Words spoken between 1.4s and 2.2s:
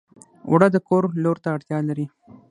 ته اړتیا لري